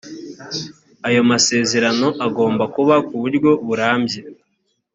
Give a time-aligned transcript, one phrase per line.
[1.07, 4.19] ayo masezerano agomba kuba ku buryo burambye